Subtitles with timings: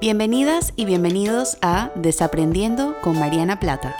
[0.00, 3.94] Bienvenidas y bienvenidos a Desaprendiendo con Mariana Plata.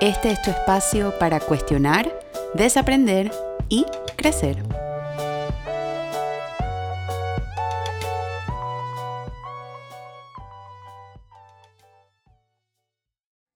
[0.00, 2.16] Este es tu espacio para cuestionar,
[2.54, 3.32] desaprender
[3.68, 3.84] y
[4.16, 4.62] crecer.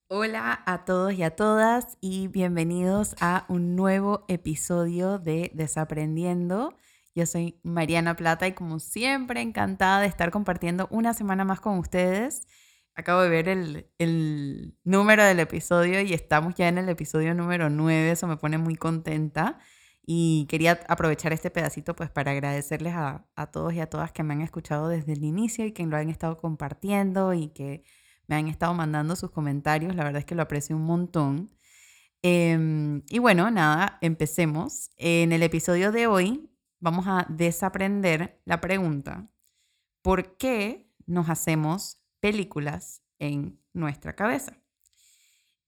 [0.08, 6.74] Hola a todos y a todas y bienvenidos a un nuevo episodio de Desaprendiendo.
[7.16, 11.78] Yo soy Mariana Plata y como siempre encantada de estar compartiendo una semana más con
[11.78, 12.46] ustedes.
[12.94, 18.10] Acabo de ver el, número del episodio y estamos ya en el episodio número 9,
[18.10, 19.58] eso me pone muy contenta.
[20.04, 24.34] Y quería aprovechar este pedacito pues para agradecerles a, todos y a todas que me
[24.34, 27.82] han escuchado desde el inicio y que lo han estado compartiendo y que
[28.26, 29.96] me han estado mandando sus comentarios.
[29.96, 31.50] La verdad es que lo aprecio un montón.
[32.20, 34.90] Em, y bueno, nada, empecemos.
[34.98, 39.28] En el episodio de hoy vamos a desaprender la pregunta,
[40.02, 44.58] ¿por qué nos hacemos películas en nuestra cabeza?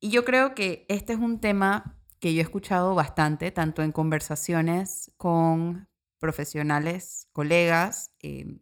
[0.00, 3.92] Y yo creo que este es un tema que yo he escuchado bastante, tanto en
[3.92, 8.58] conversaciones con profesionales, colegas, eh,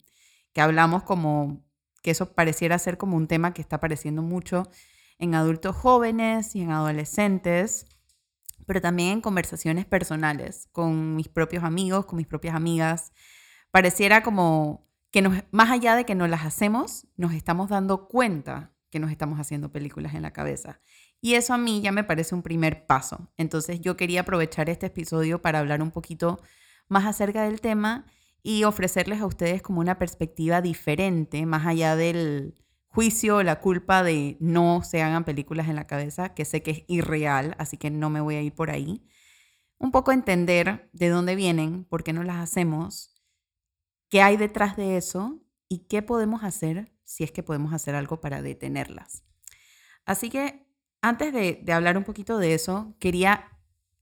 [0.52, 1.64] que hablamos como
[2.02, 4.70] que eso pareciera ser como un tema que está apareciendo mucho
[5.18, 7.86] en adultos jóvenes y en adolescentes
[8.66, 13.12] pero también en conversaciones personales con mis propios amigos, con mis propias amigas.
[13.70, 18.98] Pareciera como que más allá de que no las hacemos, nos estamos dando cuenta que
[18.98, 20.80] nos estamos haciendo películas en la cabeza.
[21.20, 23.32] Y eso a mí ya me parece un primer paso.
[23.36, 26.40] Entonces yo quería aprovechar este episodio para hablar un poquito
[26.88, 28.06] más acerca del tema
[28.42, 32.54] y ofrecerles a ustedes como una perspectiva diferente, más allá del,
[32.96, 36.84] juicio, la culpa de no se hagan películas en la cabeza, que sé que es
[36.88, 39.06] irreal, así que no me voy a ir por ahí.
[39.76, 43.14] Un poco entender de dónde vienen, por qué no las hacemos,
[44.08, 48.22] qué hay detrás de eso y qué podemos hacer si es que podemos hacer algo
[48.22, 49.24] para detenerlas.
[50.06, 50.66] Así que
[51.02, 53.50] antes de, de hablar un poquito de eso, quería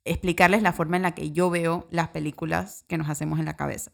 [0.05, 3.57] explicarles la forma en la que yo veo las películas que nos hacemos en la
[3.57, 3.91] cabeza.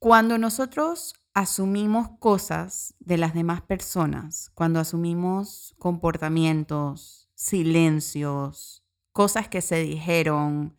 [0.00, 9.82] Cuando nosotros asumimos cosas de las demás personas, cuando asumimos comportamientos, silencios, cosas que se
[9.82, 10.76] dijeron,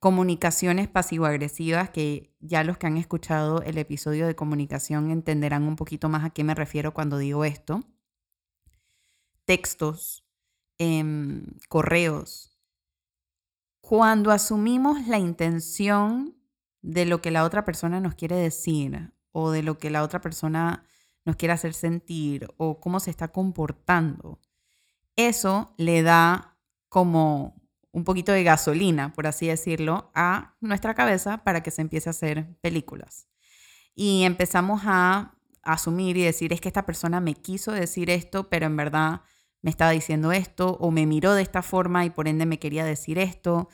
[0.00, 6.08] comunicaciones pasivo-agresivas, que ya los que han escuchado el episodio de comunicación entenderán un poquito
[6.08, 7.84] más a qué me refiero cuando digo esto,
[9.44, 10.24] textos,
[10.78, 12.58] em, correos.
[13.80, 16.36] Cuando asumimos la intención
[16.80, 20.20] de lo que la otra persona nos quiere decir o de lo que la otra
[20.20, 20.84] persona
[21.24, 24.40] nos quiere hacer sentir o cómo se está comportando.
[25.16, 26.56] Eso le da
[26.88, 27.60] como
[27.92, 32.10] un poquito de gasolina, por así decirlo, a nuestra cabeza para que se empiece a
[32.10, 33.28] hacer películas.
[33.94, 38.66] Y empezamos a asumir y decir, es que esta persona me quiso decir esto, pero
[38.66, 39.22] en verdad
[39.60, 42.84] me estaba diciendo esto, o me miró de esta forma y por ende me quería
[42.84, 43.68] decir esto.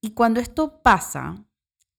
[0.00, 1.46] Y cuando esto pasa,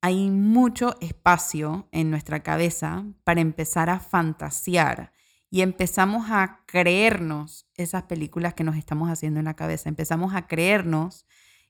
[0.05, 5.11] hay mucho espacio en nuestra cabeza para empezar a fantasear
[5.49, 9.89] y empezamos a creernos esas películas que nos estamos haciendo en la cabeza.
[9.89, 11.25] Empezamos a creernos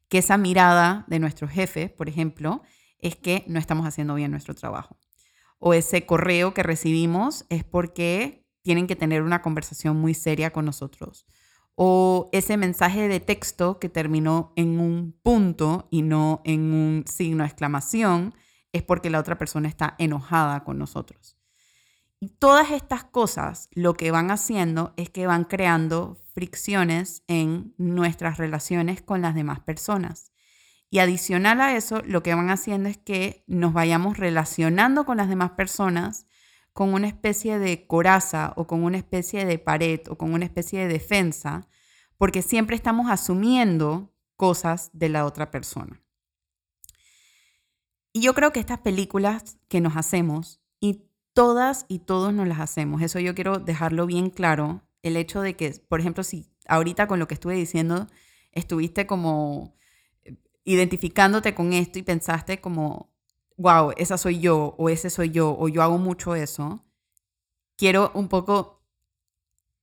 [0.09, 2.61] que esa mirada de nuestro jefe, por ejemplo,
[2.99, 4.99] es que no estamos haciendo bien nuestro trabajo.
[5.57, 10.65] O ese correo que recibimos es porque tienen que tener una conversación muy seria con
[10.65, 11.25] nosotros
[11.75, 17.43] o ese mensaje de texto que terminó en un punto y no en un signo
[17.43, 18.33] de exclamación,
[18.71, 21.37] es porque la otra persona está enojada con nosotros.
[22.19, 28.37] Y todas estas cosas lo que van haciendo es que van creando fricciones en nuestras
[28.37, 30.31] relaciones con las demás personas.
[30.89, 35.27] Y adicional a eso, lo que van haciendo es que nos vayamos relacionando con las
[35.27, 36.25] demás personas
[36.75, 40.81] con una especie de coraza o con una especie de pared o con una especie
[40.81, 41.69] de defensa,
[42.17, 46.03] porque siempre estamos asumiendo cosas de la otra persona.
[48.11, 52.59] Y yo creo que estas películas que nos hacemos, y todas y todos nos las
[52.59, 57.07] hacemos, eso yo quiero dejarlo bien claro, el hecho de que, por ejemplo, si ahorita
[57.07, 58.07] con lo que estuve diciendo,
[58.51, 59.77] estuviste como
[60.25, 60.35] eh,
[60.65, 63.14] identificándote con esto y pensaste como,
[63.57, 66.83] wow, esa soy yo, o ese soy yo, o yo hago mucho eso,
[67.77, 68.75] quiero un poco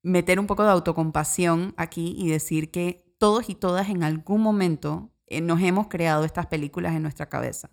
[0.03, 5.13] meter un poco de autocompasión aquí y decir que todos y todas en algún momento
[5.27, 7.71] eh, nos hemos creado estas películas en nuestra cabeza.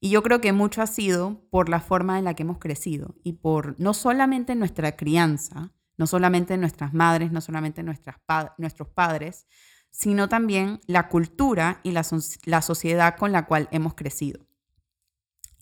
[0.00, 3.14] Y yo creo que mucho ha sido por la forma en la que hemos crecido
[3.22, 9.46] y por no solamente nuestra crianza, no solamente nuestras madres, no solamente nuestros padres,
[9.90, 14.43] sino también la cultura y la sociedad con la cual hemos crecido.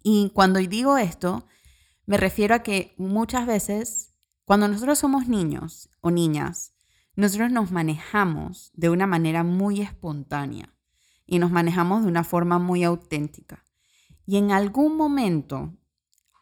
[0.02, 1.46] Y cuando digo esto,
[2.04, 4.14] Me refiero a que muchas veces,
[4.44, 6.74] cuando nosotros somos niños o niñas,
[7.14, 10.74] nosotros nos manejamos de una manera muy espontánea
[11.26, 13.64] y nos manejamos de una forma muy auténtica.
[14.26, 15.74] Y en algún momento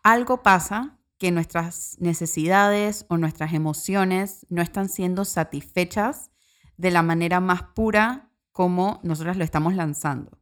[0.03, 6.31] algo pasa que nuestras necesidades o nuestras emociones no están siendo satisfechas
[6.79, 10.39] de la manera más pura como nosotras lo estamos lanzando.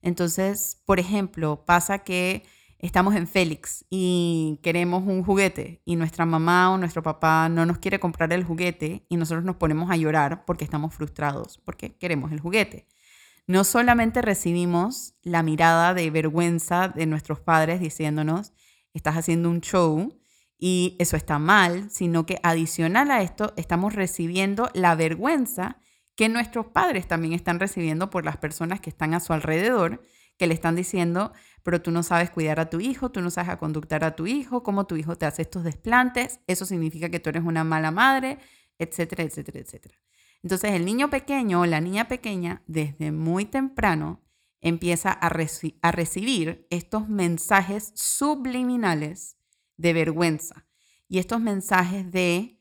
[0.00, 2.44] Entonces, por ejemplo, pasa que
[2.82, 7.78] estamos en Félix y queremos un juguete y nuestra mamá o nuestro papá no nos
[7.78, 12.32] quiere comprar el juguete y nosotros nos ponemos a llorar porque estamos frustrados, porque queremos
[12.32, 12.86] el juguete.
[13.46, 18.52] No solamente recibimos la mirada de vergüenza de nuestros padres diciéndonos,
[18.94, 20.16] estás haciendo un show
[20.58, 25.78] y eso está mal, sino que adicional a esto estamos recibiendo la vergüenza
[26.16, 30.02] que nuestros padres también están recibiendo por las personas que están a su alrededor,
[30.40, 33.50] que le están diciendo, pero tú no sabes cuidar a tu hijo, tú no sabes
[33.50, 37.20] a conductar a tu hijo, cómo tu hijo te hace estos desplantes, eso significa que
[37.20, 38.38] tú eres una mala madre,
[38.78, 39.98] etcétera, etcétera, etcétera.
[40.42, 44.22] Entonces el niño pequeño o la niña pequeña desde muy temprano
[44.62, 49.36] empieza a, a recibir estos mensajes subliminales
[49.76, 50.66] de vergüenza
[51.06, 52.58] y estos mensajes de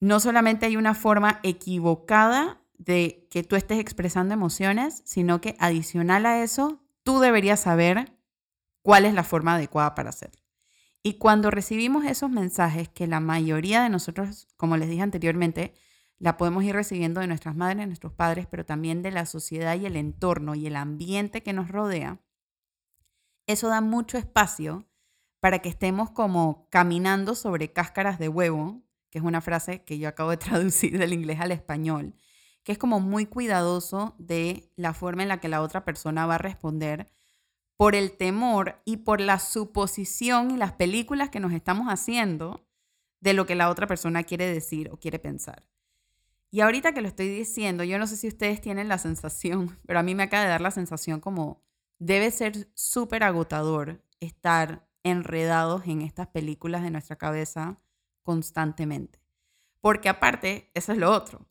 [0.00, 6.26] no solamente hay una forma equivocada de que tú estés expresando emociones, sino que adicional
[6.26, 8.16] a eso, tú deberías saber
[8.82, 10.42] cuál es la forma adecuada para hacerlo.
[11.02, 15.74] Y cuando recibimos esos mensajes, que la mayoría de nosotros, como les dije anteriormente,
[16.18, 19.86] la podemos ir recibiendo de nuestras madres, nuestros padres, pero también de la sociedad y
[19.86, 22.20] el entorno y el ambiente que nos rodea,
[23.46, 24.88] eso da mucho espacio
[25.40, 30.08] para que estemos como caminando sobre cáscaras de huevo, que es una frase que yo
[30.08, 32.14] acabo de traducir del inglés al español,
[32.66, 36.34] que es como muy cuidadoso de la forma en la que la otra persona va
[36.34, 37.06] a responder
[37.76, 42.66] por el temor y por la suposición y las películas que nos estamos haciendo
[43.20, 45.68] de lo que la otra persona quiere decir o quiere pensar.
[46.50, 50.00] Y ahorita que lo estoy diciendo, yo no sé si ustedes tienen la sensación, pero
[50.00, 51.62] a mí me acaba de dar la sensación como
[52.00, 57.76] debe ser súper agotador estar enredados en estas películas de nuestra cabeza
[58.24, 59.20] constantemente.
[59.80, 61.46] Porque aparte, eso es lo otro.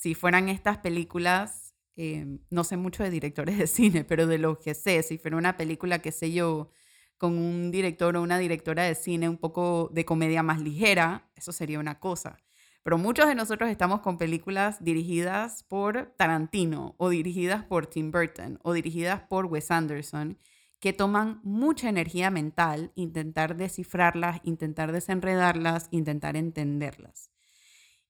[0.00, 4.58] Si fueran estas películas, eh, no sé mucho de directores de cine, pero de lo
[4.58, 6.70] que sé, si fuera una película, qué sé yo,
[7.18, 11.52] con un director o una directora de cine un poco de comedia más ligera, eso
[11.52, 12.38] sería una cosa.
[12.82, 18.58] Pero muchos de nosotros estamos con películas dirigidas por Tarantino o dirigidas por Tim Burton
[18.62, 20.38] o dirigidas por Wes Anderson
[20.78, 27.30] que toman mucha energía mental intentar descifrarlas, intentar desenredarlas, intentar entenderlas.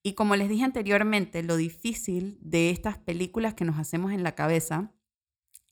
[0.02, 4.34] Y como les dije anteriormente, lo difícil de estas películas que nos hacemos en la
[4.34, 4.92] cabeza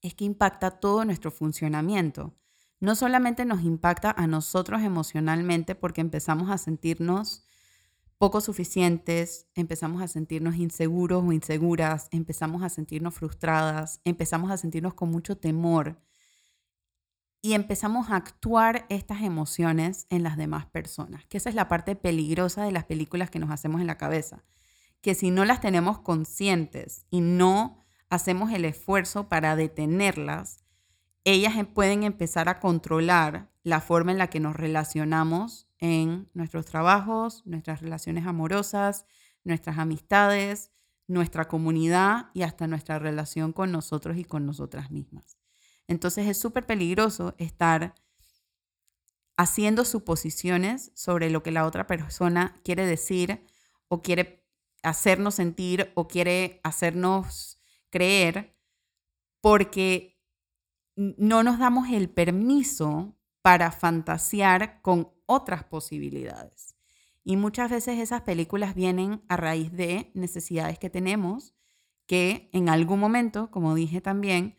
[0.02, 2.34] es que impacta todo nuestro funcionamiento.
[2.80, 7.44] No solamente nos impacta a nosotros emocionalmente porque empezamos a sentirnos
[8.18, 14.94] poco suficientes, empezamos a sentirnos inseguros o inseguras, empezamos a sentirnos frustradas, empezamos a sentirnos
[14.94, 16.00] con mucho temor
[17.40, 21.94] y empezamos a actuar estas emociones en las demás personas, que esa es la parte
[21.94, 24.44] peligrosa de las películas que nos hacemos en la cabeza,
[25.00, 30.64] que si no las tenemos conscientes y no hacemos el esfuerzo para detenerlas,
[31.24, 36.66] ellas em, pueden empezar a controlar la forma en la que nos relacionamos en nuestros
[36.66, 39.06] trabajos, nuestras relaciones amorosas,
[39.44, 40.72] nuestras amistades,
[41.06, 45.38] nuestra comunidad y hasta nuestra relación con nosotros y con nosotras mismas.
[45.88, 47.94] Entonces es súper peligroso estar
[49.36, 53.44] haciendo suposiciones sobre lo que la otra persona quiere decir
[53.88, 54.44] o quiere
[54.82, 57.58] hacernos sentir o quiere hacernos
[57.90, 58.56] creer
[59.40, 60.20] porque
[60.96, 66.76] no nos damos el permiso para fantasear con otras posibilidades.
[67.22, 71.54] Y muchas veces esas películas vienen a raíz de necesidades que tenemos
[72.06, 74.57] que en algún momento, como dije también,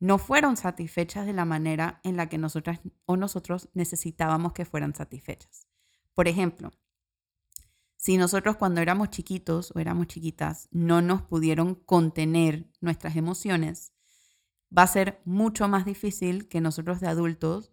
[0.00, 4.94] no fueron satisfechas de la manera en la que nosotras o nosotros necesitábamos que fueran
[4.94, 5.66] satisfechas.
[6.14, 6.72] Por ejemplo,
[7.96, 13.92] si nosotros cuando éramos chiquitos o éramos chiquitas no nos pudieron contener nuestras emociones,
[14.76, 17.72] va a ser mucho más difícil que nosotros de adultos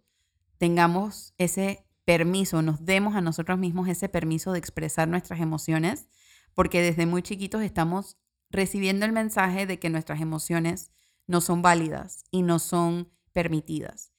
[0.58, 6.08] tengamos ese permiso, nos demos a nosotros mismos ese permiso de expresar nuestras emociones,
[6.54, 8.16] porque desde muy chiquitos estamos
[8.50, 10.90] recibiendo el mensaje de que nuestras emociones
[11.26, 14.12] no son válidas y no son permitidas.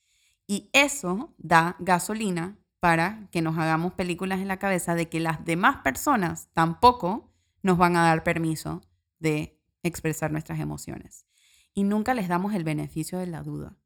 [0.46, 5.44] Y eso da gasolina para que nos hagamos películas en la cabeza de que las
[5.44, 8.82] demás personas tampoco nos van a dar permiso
[9.18, 11.26] de expresar nuestras emociones.
[11.74, 13.76] Y nunca les damos el beneficio de la duda.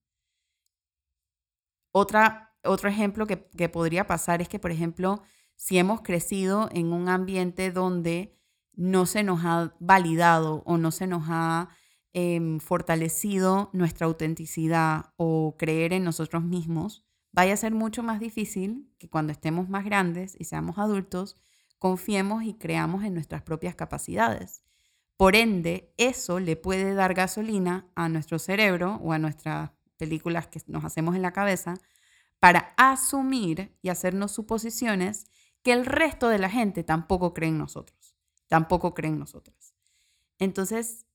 [1.91, 5.23] Otra otro ejemplo que, que podría pasar es que, por ejemplo,
[5.57, 8.39] si hemos crecido en un ambiente donde
[8.75, 11.71] no se nos ha validado o no se nos ha
[12.13, 18.91] em, fortalecido nuestra autenticidad o creer en nosotros mismos, vaya a ser mucho más difícil
[18.99, 21.37] que cuando estemos más grandes y seamos adultos,
[21.79, 24.63] confiemos y creamos en nuestras propias capacidades.
[25.17, 30.61] Por ende, eso le puede dar gasolina a nuestro cerebro o a nuestras películas que
[30.67, 31.75] nos hacemos en la cabeza
[32.41, 35.27] para asumir y hacernos suposiciones
[35.63, 38.17] que el resto de la gente tampoco cree en nosotros,
[38.49, 39.75] tampoco cree en nosotras.
[40.39, 41.07] Entonces,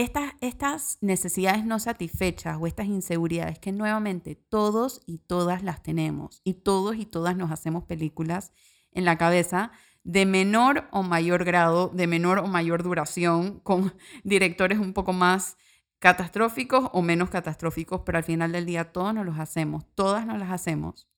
[0.00, 6.40] estas, estas necesidades no satisfechas o estas inseguridades que nuevamente todos y todas las tenemos
[6.42, 8.52] y todos y todas nos hacemos películas
[8.92, 13.92] en la cabeza de menor o mayor grado, de menor o mayor duración, con
[14.24, 15.58] directores un poco más
[15.98, 20.38] catastróficos o menos catastróficos, pero al final del día todos nos los hacemos, todas nos
[20.38, 21.10] las hacemos.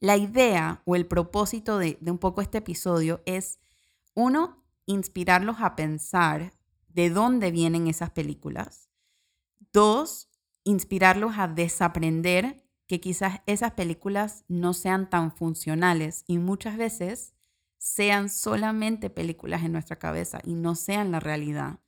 [0.00, 3.60] La idea o el propósito de, de un poco este episodio es,
[4.14, 6.52] uno, inspirarlos a pensar
[6.94, 8.90] de dónde vienen esas películas.
[9.72, 10.30] Dos,
[10.64, 17.34] inspirarlos a desaprender que quizás esas películas no sean tan funcionales y muchas veces
[17.78, 21.80] sean solamente películas en nuestra cabeza y no sean la realidad.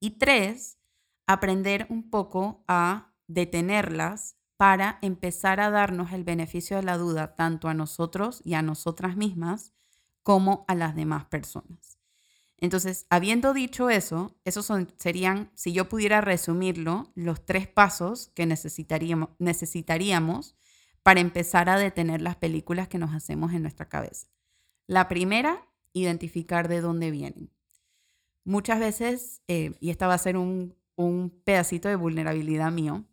[0.00, 0.78] Y tres,
[1.26, 7.68] aprender un poco a detenerlas para empezar a darnos el beneficio de la duda tanto
[7.68, 9.74] a nosotros y a nosotras mismas
[10.22, 12.01] como a las demás personas.
[12.62, 20.56] Entonces, habiendo dicho eso, esos serían, si yo pudiera resumirlo, los tres pasos que necesitaríamos,
[21.02, 24.28] para empezar a detener las películas que nos hacemos en nuestra cabeza.
[24.86, 27.50] La primera, identificar de dónde vienen.
[28.44, 33.04] Muchas veces, eh, y esta va a ser un, un pedacito de vulnerabilidad mío,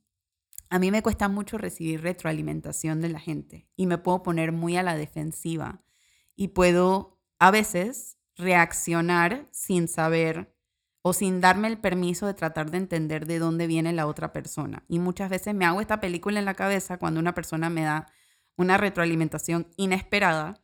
[0.70, 4.78] a mí me cuesta mucho recibir retroalimentación de la gente y me puedo poner muy
[4.78, 5.84] a la defensiva
[6.36, 10.56] y puedo a veces reaccionar sin saber
[11.02, 14.84] o sin darme el permiso de tratar de entender de dónde viene la otra persona.
[14.88, 18.08] Y muchas veces me hago esta película en la cabeza cuando una persona me da
[18.56, 20.62] una retroalimentación inesperada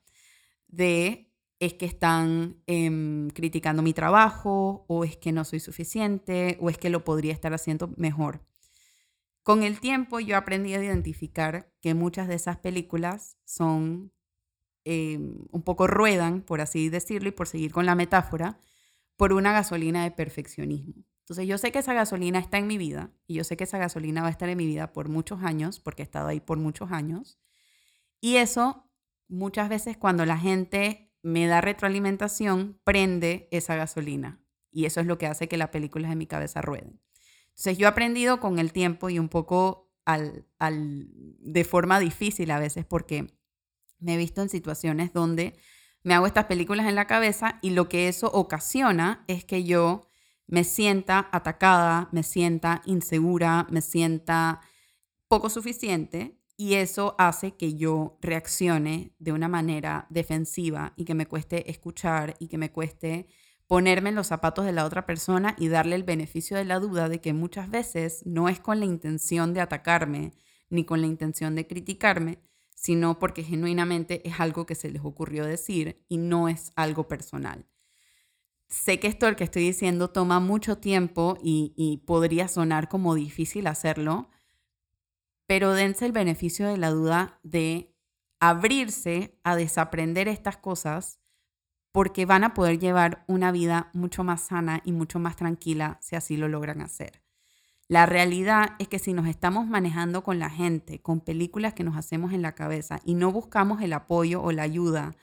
[0.68, 6.70] de es que están em, criticando mi trabajo o es que no soy suficiente o
[6.70, 8.46] es que lo podría estar haciendo mejor.
[9.44, 14.12] Con el tiempo yo aprendí a identificar que muchas de esas películas son
[14.88, 18.60] Em, un poco ruedan, por así decirlo, y por seguir con la metáfora,
[19.18, 20.94] por una gasolina de perfeccionismo.
[21.22, 23.80] Entonces yo sé que esa gasolina está en mi vida y yo sé que esa
[23.80, 26.60] gasolina va a estar en mi vida por muchos años, porque he estado ahí por
[26.60, 27.40] muchos años.
[28.22, 28.88] Y eso
[29.28, 34.40] muchas veces cuando la gente me da retroalimentación, prende esa gasolina.
[34.72, 37.02] Y eso es lo que hace que las películas de mi cabeza rueden.
[37.50, 41.08] Entonces yo he aprendido con el tiempo y un poco al, al,
[41.40, 43.34] de forma difícil a veces porque
[44.00, 45.56] me he visto en situaciones donde
[46.04, 50.08] me hago estas películas en la cabeza y lo que eso ocasiona es que yo
[50.48, 54.62] me sienta atacada, me sienta insegura, me sienta
[55.28, 61.26] poco suficiente y eso hace que yo reaccione de una manera defensiva y que me
[61.26, 63.28] cueste escuchar y que me cueste
[63.68, 67.10] ponerme en los zapatos de la otra persona y darle el beneficio de la duda
[67.10, 70.34] de que muchas veces no es con la intención de atacarme
[70.70, 72.40] ni con la intención de criticarme,
[72.76, 77.66] sino porque genuinamente es algo que se les ocurrió decir y no es algo personal.
[78.68, 84.30] Sé que esto que estoy diciendo toma mucho tiempo y, podría sonar como difícil hacerlo,
[85.48, 87.96] pero dense el beneficio de la duda de
[88.40, 91.20] abrirse a desaprender estas cosas
[91.92, 96.16] porque van a poder llevar una vida mucho más sana y mucho más tranquila si
[96.16, 97.25] así lo logran hacer.
[97.88, 101.96] La realidad es que si nos estamos manejando con la gente, con películas que nos
[101.96, 105.16] hacemos en la cabeza y no buscamos el apoyo o la ayuda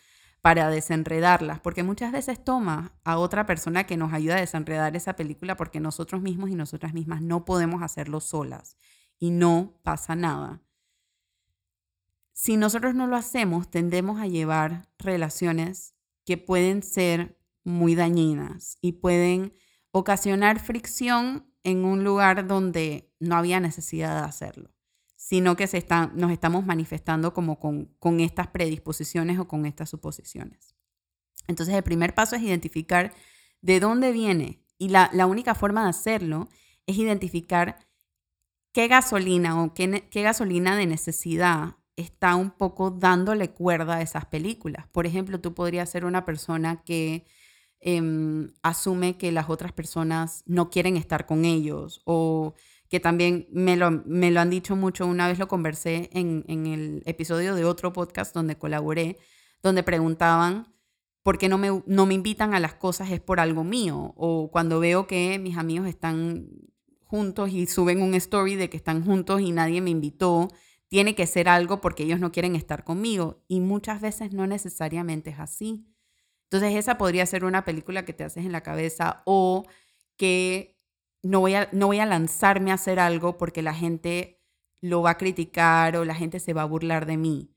[0.42, 5.14] para desenredarlas, porque muchas veces toma a otra persona que nos ayuda a desenredar esa
[5.14, 8.76] película porque nosotros mismos y nosotras mismas no podemos hacerlo solas
[9.18, 10.60] y no pasa nada.
[12.32, 18.92] Si nosotros no lo hacemos, tendemos a llevar relaciones que pueden ser muy dañinas y
[18.92, 19.52] pueden
[19.92, 24.70] ocasionar fricción en un lugar donde no había necesidad de hacerlo,
[25.16, 30.74] sino que se nos estamos manifestando como con, estas predisposiciones o con estas suposiciones.
[31.46, 33.12] Entonces el primer paso es identificar
[33.60, 36.48] de dónde viene y la, única forma de hacerlo
[36.86, 37.78] es identificar
[38.72, 44.24] qué gasolina o qué, qué gasolina de necesidad está un poco dándole cuerda a esas
[44.26, 44.86] películas.
[44.88, 47.26] Por ejemplo, tú podrías ser una persona que
[47.84, 52.54] Em, asume que las otras personas no quieren estar con ellos o
[52.88, 56.66] que también me lo, me lo han dicho mucho, una vez lo conversé en, en
[56.68, 59.18] el episodio de otro podcast donde colaboré,
[59.64, 60.72] donde preguntaban
[61.24, 64.50] por qué no me, no me invitan a las cosas es por algo mío, o
[64.52, 66.48] cuando veo que mis amigos están
[67.12, 70.48] juntos y suben un story de que están juntos y nadie me invitó,
[70.88, 73.42] tiene que ser algo porque ellos no quieren estar conmigo.
[73.48, 75.86] Y muchas veces no necesariamente es así.
[76.52, 79.64] Entonces esa podría ser una película que te haces en la cabeza o
[80.18, 80.78] que
[81.22, 84.38] no voy a, no voy a lanzarme a hacer algo porque la gente
[84.82, 87.56] lo va a criticar o la gente se va a burlar de mí.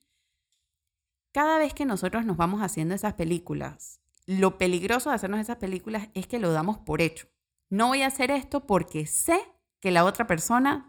[1.34, 6.08] Cada vez que nosotros nos vamos haciendo esas películas, lo peligroso de hacernos esas películas
[6.14, 7.28] es que lo damos por hecho.
[7.70, 9.42] No voy a hacer esto porque sé
[9.82, 10.88] que la otra persona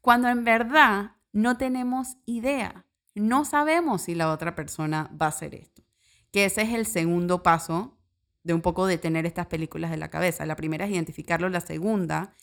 [0.00, 5.56] cuando en verdad no tenemos idea, no sabemos si la otra persona va a hacer
[5.56, 5.89] esto.
[6.32, 7.98] Que ese es el segundo paso
[8.42, 10.46] de un poco de tener estas películas de la cabeza.
[10.46, 12.34] La primera es identificarlo, la segunda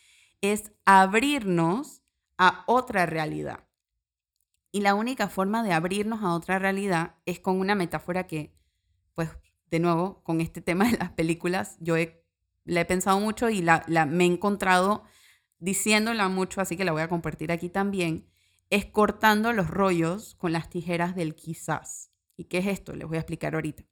[0.41, 2.03] es abrirnos
[2.37, 3.67] a otra realidad.
[4.71, 8.53] Y la única forma de abrirnos a otra realidad es con una metáfora que,
[9.15, 9.29] pues,
[9.71, 11.95] de nuevo, con este tema de las películas, yo
[12.65, 15.03] la he pensado mucho y la, me he encontrado
[15.59, 18.29] diciéndola mucho, así que la voy a compartir aquí también,
[18.69, 22.11] es cortando los rollos con las tijeras del quizás.
[22.37, 22.95] ¿Y qué es esto?
[22.95, 23.83] Les voy a explicar ahorita.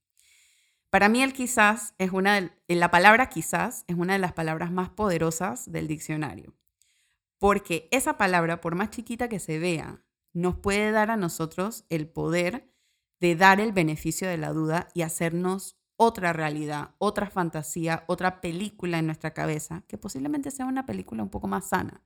[0.90, 4.72] Para mí el quizás es una de, la palabra quizás es una de las palabras
[4.72, 6.56] más poderosas del diccionario.
[7.38, 12.08] Porque esa palabra, por más chiquita que se vea, nos puede dar a nosotros el
[12.08, 12.72] poder
[13.20, 19.00] de dar el beneficio de la duda y hacernos otra realidad, otra fantasía, otra película
[19.00, 22.04] en nuestra cabeza, que posiblemente sea una película un poco más sana.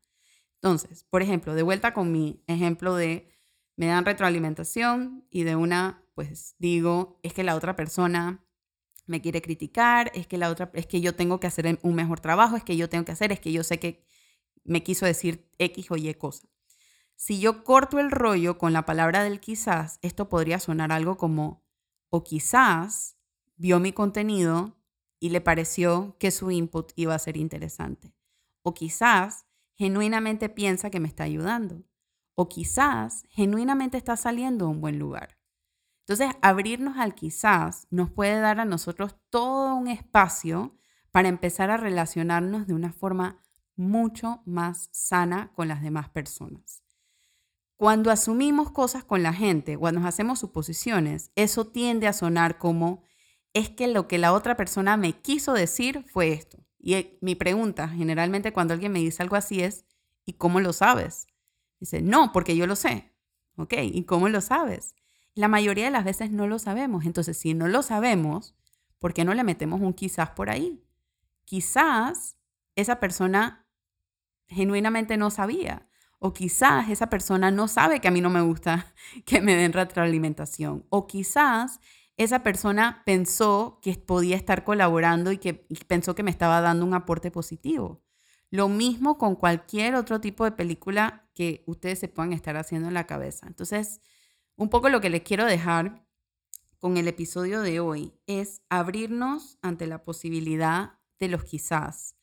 [0.56, 3.30] Entonces, por ejemplo, de vuelta con mi ejemplo de
[3.76, 8.46] me dan retroalimentación y de una, pues digo, es que la otra persona
[9.06, 12.20] me quiere criticar, es que la otra, es que yo tengo que hacer un mejor
[12.20, 14.04] trabajo, es que yo tengo que hacer, es que yo sé que
[14.66, 16.50] me quiso decir X o Y cosa.
[17.16, 21.64] Si yo corto el rollo con la palabra del quizás, esto podría sonar algo como,
[22.10, 23.16] o quizás
[23.56, 24.78] vio mi contenido
[25.22, 28.14] y le pareció que su input iba a ser interesante.
[28.62, 31.86] O quizás genuinamente piensa que me está ayudando.
[32.36, 35.39] O quizás genuinamente está saliendo a un buen lugar.
[36.10, 40.76] Entonces, abrirnos al quizás nos puede dar a nosotros todo un espacio
[41.12, 43.44] para empezar a relacionarnos de una forma
[43.76, 46.82] mucho más sana con las demás personas.
[47.78, 53.04] Cuando asumimos cosas con la gente, cuando hacemos suposiciones, eso tiende a sonar como
[53.54, 56.66] es que lo que la otra persona me quiso decir fue esto.
[56.80, 59.86] Y eh, mi pregunta, generalmente cuando alguien me dice algo así es,
[60.26, 61.28] ¿y cómo lo sabes?
[61.80, 63.14] Dice, no, porque yo lo sé.
[63.58, 63.74] ¿Ok?
[63.84, 64.96] ¿Y cómo lo sabes?
[65.40, 67.06] La mayoría de las veces no lo sabemos.
[67.06, 68.56] Entonces, si no lo sabemos,
[69.00, 70.84] ¿por qué no le metemos un quizás por ahí?
[71.46, 72.36] Quizás
[72.76, 73.66] esa persona
[74.48, 75.88] genuinamente no sabía.
[76.20, 78.94] O quizás esa persona no sabe que a mí no me gusta
[79.26, 80.86] que me den retroalimentación.
[80.90, 81.80] O quizás
[82.18, 85.54] esa persona pensó que podía estar colaborando y que
[85.88, 88.04] pensó que me estaba dando un aporte positivo.
[88.50, 92.94] Lo mismo con cualquier otro tipo de película que ustedes se puedan estar haciendo en
[92.94, 93.48] la cabeza.
[93.48, 94.02] Entonces,
[94.60, 96.06] un poco lo que les quiero dejar
[96.80, 102.18] con el episodio de hoy es abrirnos ante la posibilidad de los quizás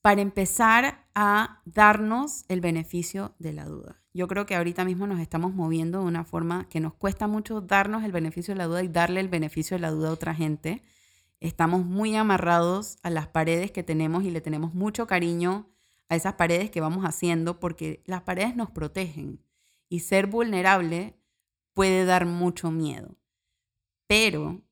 [0.00, 4.00] para empezar a darnos el beneficio de la duda.
[4.14, 7.60] Yo creo que ahorita mismo nos estamos moviendo de una forma que nos cuesta mucho
[7.60, 10.32] darnos el beneficio de la duda y darle el beneficio de la duda a otra
[10.32, 10.84] gente.
[11.40, 15.68] Estamos muy amarrados a las paredes que tenemos y le tenemos mucho cariño
[16.08, 19.47] a esas paredes que vamos haciendo porque las paredes nos protegen
[19.88, 21.18] y ser vulnerable
[21.74, 23.16] puede dar mucho miedo.
[24.06, 24.62] Pero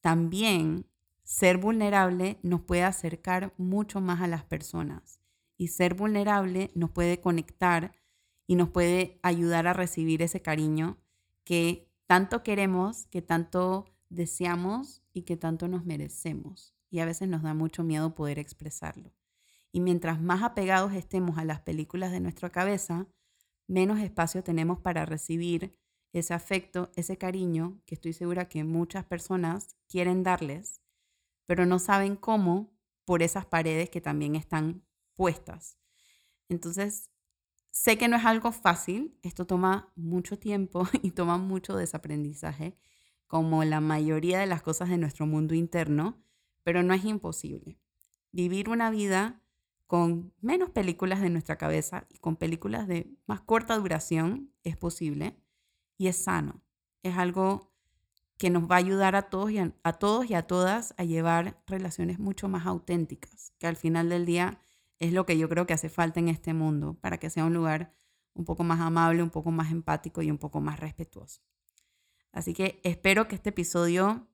[0.00, 0.86] también
[1.22, 5.20] ser vulnerable nos puede acercar mucho más a las personas
[5.56, 7.92] y ser vulnerable nos puede conectar
[8.46, 10.98] y nos puede ayudar a recibir ese cariño
[11.44, 16.74] que tanto queremos, que tanto deseamos y que tanto nos merecemos.
[16.90, 19.12] Y a veces nos da mucho miedo poder expresarlo.
[19.72, 23.08] Y mientras más apegados estemos a las películas de nuestra cabeza,
[23.66, 25.76] menos espacio tenemos para recibir
[26.12, 30.84] ese afecto, ese cariño que estoy segura que muchas personas quieren darles
[31.46, 32.72] pero no saben cómo
[33.04, 35.78] por esas paredes que también están puestas.
[36.48, 37.10] Entonces,
[37.70, 42.76] sé que no es algo fácil, esto toma mucho tiempo y toma mucho desaprendizaje,
[43.26, 46.22] como la mayoría de las cosas de nuestro mundo interno,
[46.62, 47.78] pero no es imposible.
[48.32, 49.42] Vivir una vida
[49.94, 55.36] con menos películas de nuestra cabeza y con películas de más corta duración es posible
[55.96, 56.64] y es sano.
[57.04, 57.70] Es algo
[58.36, 61.62] que nos va a ayudar a todos, y a, todos y a todas a llevar
[61.68, 64.58] relaciones mucho más auténticas, que al final del día
[64.98, 67.54] es lo que yo creo que hace falta en este mundo para que sea un
[67.54, 67.94] lugar
[68.32, 71.40] un poco más amable, un poco más empático y un poco más respetuoso.
[72.32, 74.26] Así que espero que este episodio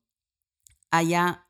[0.90, 1.49] haya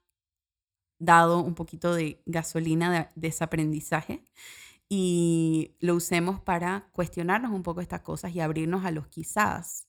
[1.01, 4.23] dado un poquito de gasolina de desaprendizaje
[4.89, 9.89] y lo usemos para cuestionarnos un poco estas cosas y abrirnos a los quizás.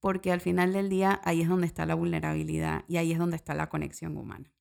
[0.00, 3.36] Porque al final del día ahí es donde está la vulnerabilidad y ahí es donde
[3.36, 4.52] está la conexión humana.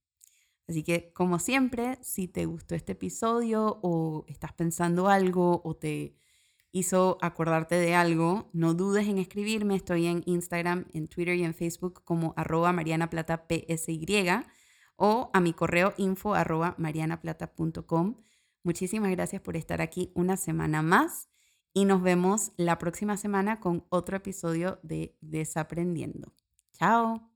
[0.68, 6.16] Así que como siempre, si te gustó este episodio o estás pensando algo o te
[6.72, 9.76] hizo acordarte de algo, no dudes en escribirme.
[9.76, 14.06] Estoy en Instagram, en Twitter y en Facebook como arroba marianaplatapsy
[15.00, 18.16] o a mi correo info arroba marianaplata.com.
[18.64, 21.30] Muchísimas gracias por estar aquí una semana más
[21.74, 26.34] y nos vemos la próxima semana con otro episodio de Desaprendiendo.
[26.74, 27.29] Chao.